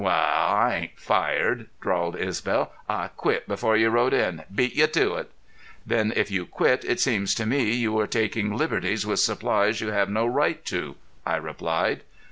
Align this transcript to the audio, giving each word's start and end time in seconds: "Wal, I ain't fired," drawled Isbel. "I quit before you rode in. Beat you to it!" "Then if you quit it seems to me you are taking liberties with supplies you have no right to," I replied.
"Wal, 0.03 0.09
I 0.11 0.79
ain't 0.81 0.99
fired," 0.99 1.67
drawled 1.79 2.15
Isbel. 2.15 2.71
"I 2.89 3.09
quit 3.09 3.47
before 3.47 3.77
you 3.77 3.89
rode 3.89 4.15
in. 4.15 4.43
Beat 4.51 4.73
you 4.73 4.87
to 4.87 5.13
it!" 5.13 5.29
"Then 5.85 6.11
if 6.15 6.31
you 6.31 6.47
quit 6.47 6.83
it 6.83 6.99
seems 6.99 7.35
to 7.35 7.45
me 7.45 7.71
you 7.75 7.99
are 7.99 8.07
taking 8.07 8.51
liberties 8.57 9.05
with 9.05 9.19
supplies 9.19 9.79
you 9.79 9.89
have 9.89 10.09
no 10.09 10.25
right 10.25 10.65
to," 10.65 10.95
I 11.23 11.35
replied. 11.35 12.01